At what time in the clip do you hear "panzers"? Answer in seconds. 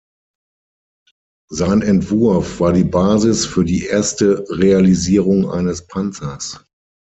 5.85-6.59